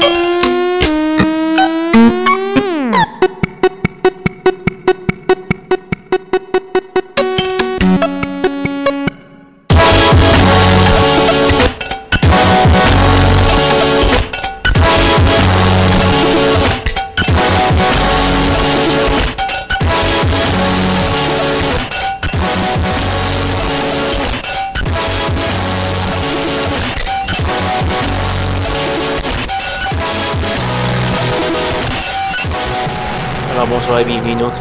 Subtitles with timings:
[0.00, 0.49] bienvenue à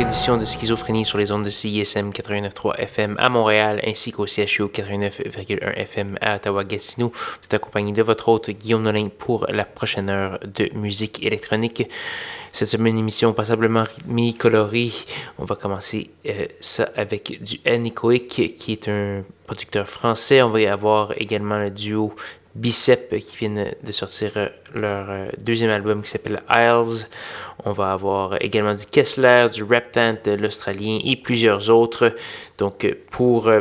[0.10, 4.64] édition de Schizophrénie sur les ondes de CISM 89.3 FM à Montréal ainsi qu'au CHU
[4.64, 7.12] 89.1 FM à Ottawa-Gatineau.
[7.14, 11.88] Vous accompagné de votre hôte Guillaume Nolin pour la prochaine heure de musique électronique.
[12.54, 14.92] Cette semaine, émission passablement rythmée, colorée.
[15.38, 20.42] On va commencer euh, ça avec du Anechoic qui est un producteur français.
[20.42, 22.16] On va y avoir également le duo
[22.56, 27.08] Bicep qui viennent de sortir euh, leur euh, deuxième album qui s'appelle Isles.
[27.66, 32.16] On va avoir également du Kessler, du Reptant, l'Australien et plusieurs autres.
[32.58, 33.52] Donc euh, pour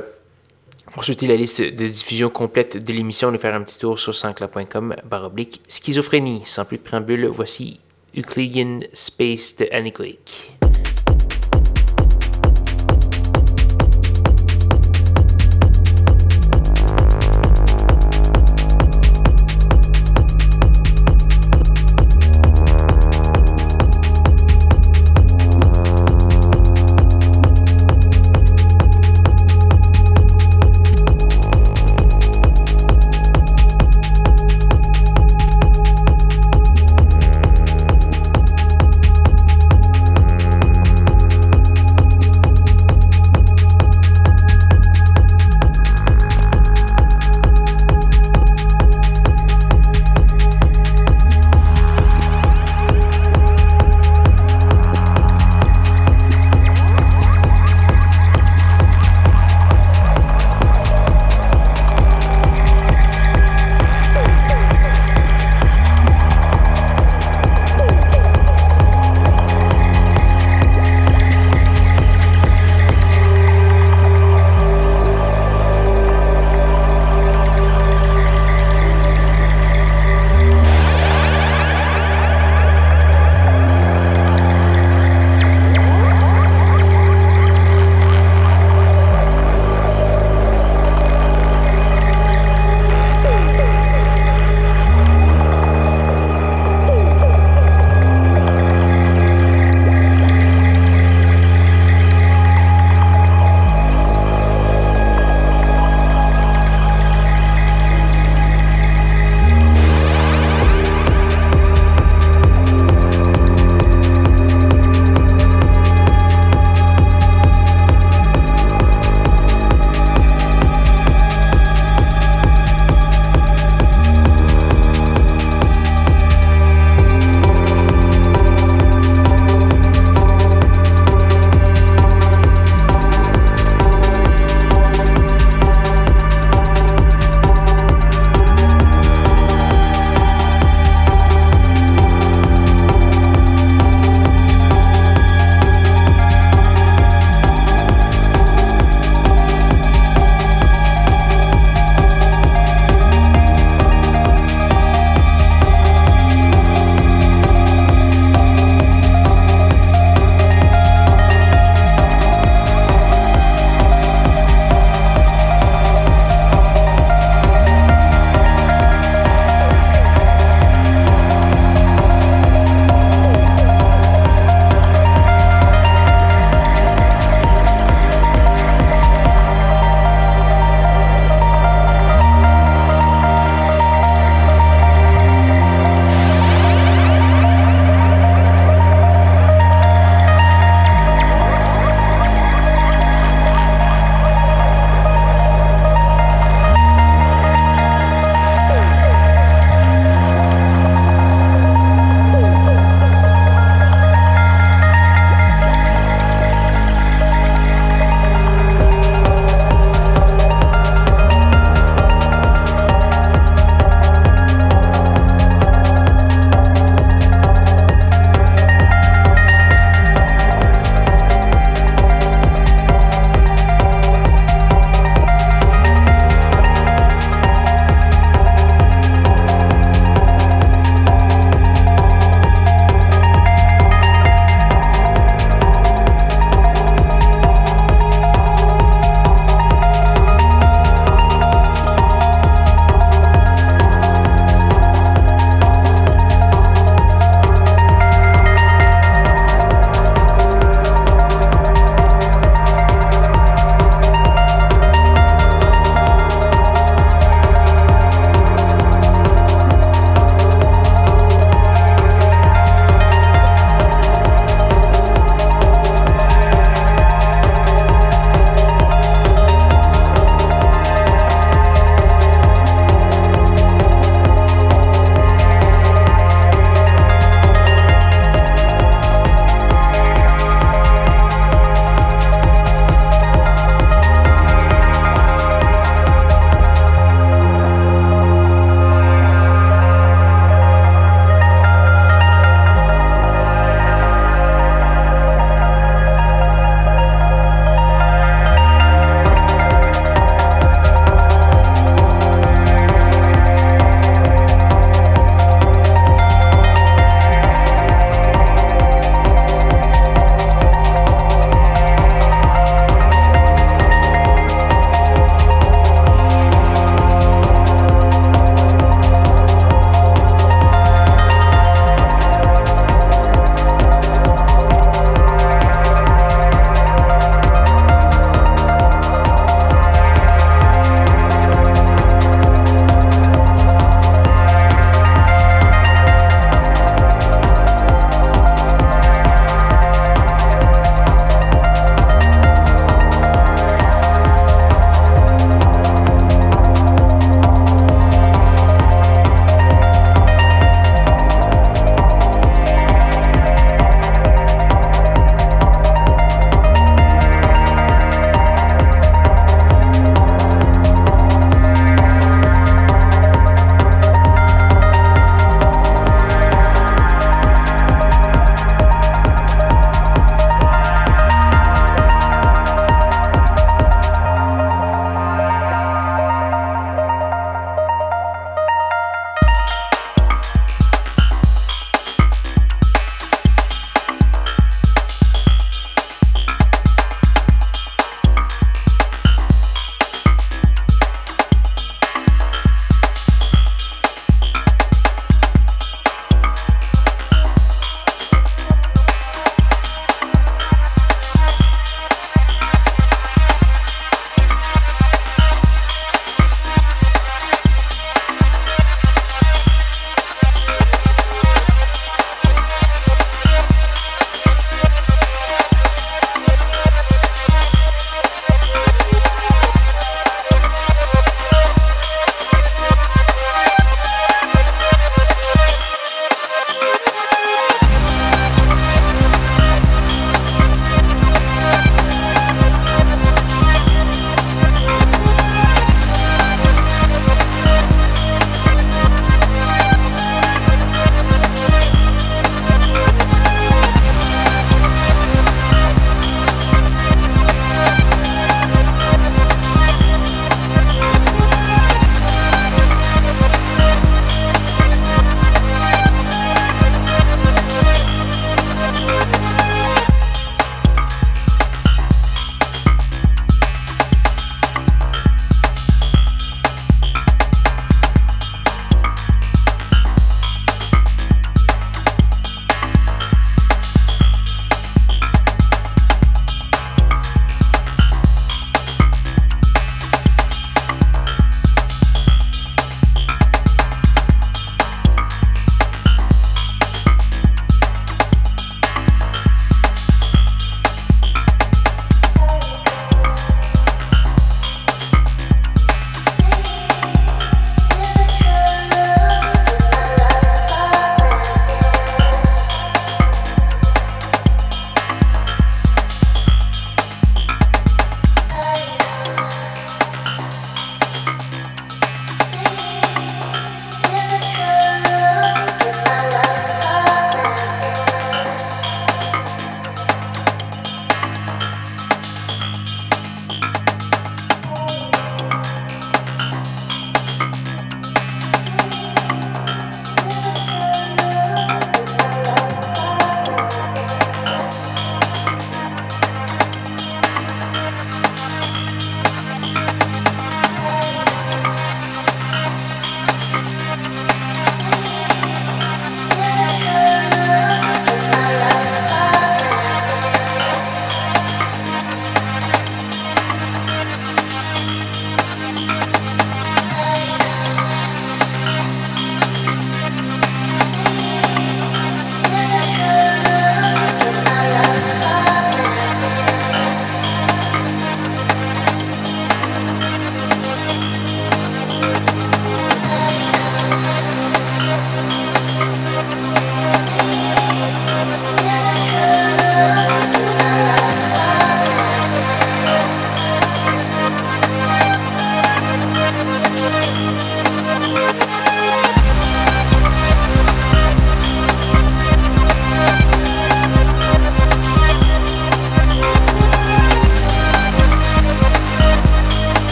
[0.95, 4.97] consulter la liste de diffusion complète de l'émission, allez faire un petit tour sur sancla.com
[5.05, 6.43] baroblique schizophrénie.
[6.45, 7.81] Sans plus de préambule, voici
[8.17, 10.58] Euclidean Space de Anechoic.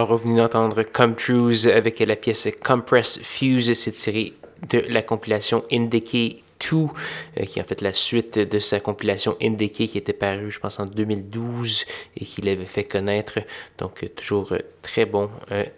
[0.00, 4.32] Alors, revenez d'entendre Come Trues avec la pièce Compress Fuse, c'est tiré
[4.70, 6.38] de la compilation Indicate
[6.70, 10.50] 2, euh, qui est en fait la suite de sa compilation Indicate qui était parue,
[10.50, 11.84] je pense, en 2012
[12.16, 13.40] et qui l'avait fait connaître.
[13.76, 15.28] Donc, euh, toujours euh, très bon,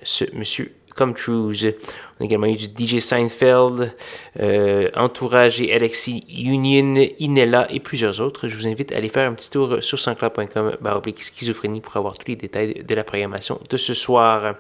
[0.05, 1.75] ce monsieur comme Trues.
[2.19, 3.95] On a également eu du DJ Seinfeld,
[4.41, 8.49] euh, Entourage et Alexis Union, Inella et plusieurs autres.
[8.49, 10.73] Je vous invite à aller faire un petit tour sur sanscloud.com
[11.17, 14.55] schizophrénie pour avoir tous les détails de la programmation de ce soir.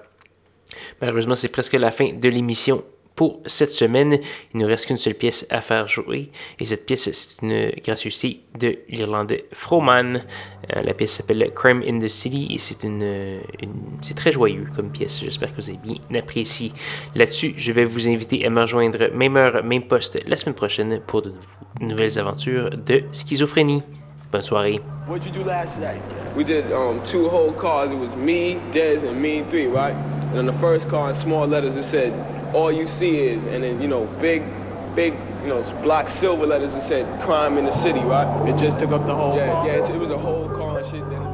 [1.00, 2.82] Malheureusement, c'est presque la fin de l'émission
[3.14, 4.18] pour cette semaine.
[4.54, 6.30] Il ne reste qu'une seule pièce à faire jouer.
[6.58, 10.22] Et cette pièce, c'est une gracieuseté de l'Irlandais Froman.
[10.74, 13.40] Euh, la pièce s'appelle Crime in the City et c'est une,
[14.02, 15.20] c'est très joyeux comme pièce.
[15.22, 16.72] J'espère que vous avez bien apprécié.
[17.14, 21.00] Là-dessus, je vais vous inviter à me rejoindre même heure, même poste la semaine prochaine
[21.06, 21.32] pour de
[21.80, 23.82] nouvelles aventures de schizophrénie.
[24.30, 24.80] Bonne soirée.
[25.10, 26.00] You do last night?
[26.34, 27.90] We did um, two whole cars.
[27.90, 29.94] It was me, Dez, and me three, right?
[30.30, 32.14] And on the first car, in small letters, it said
[32.54, 34.42] all you see is, and then, you know, big,
[34.94, 38.48] big, you know, black silver letters that said crime in the city, right?
[38.48, 39.66] It just took up the whole Yeah, car.
[39.66, 41.08] yeah, it, it was a whole car and shit.
[41.10, 41.31] Then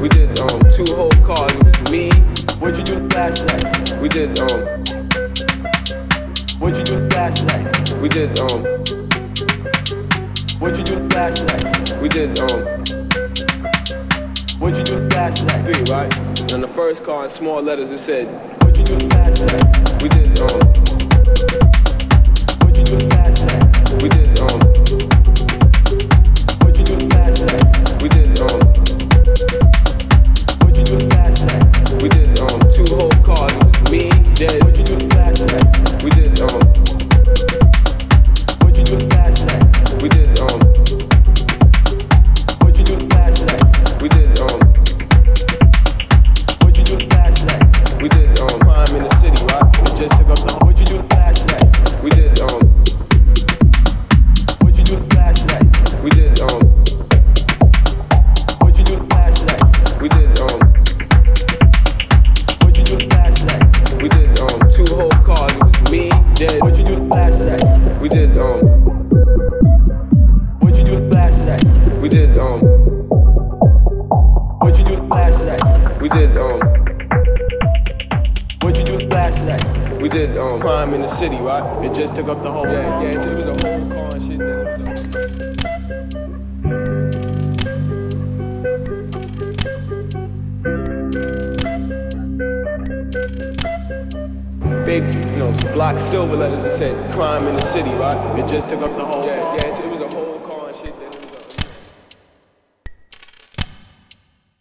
[0.00, 1.52] We did um, two whole cars.
[1.52, 2.10] It was me.
[2.60, 3.98] What'd you do last night?
[4.00, 4.60] We did um.
[6.58, 7.92] What'd you do last night?
[8.00, 8.62] We did um.
[10.58, 12.00] What'd you do last night?
[12.02, 12.82] We did um.
[14.60, 15.64] What'd you do last night?
[15.64, 16.12] Three, right?
[16.40, 18.26] And on the first car in small letters it said,
[18.62, 20.02] What'd you do last night?
[20.02, 20.60] We did um.
[22.60, 24.02] What'd you do last night?
[24.02, 24.71] We did um.